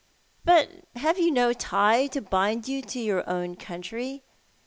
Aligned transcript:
"But 0.43 0.67
have 0.95 1.19
you 1.19 1.29
no 1.29 1.53
tie 1.53 2.07
to 2.07 2.21
bind 2.21 2.67
you 2.67 2.81
to 2.81 2.99
your 2.99 3.23
own 3.29 3.55
country? 3.55 4.23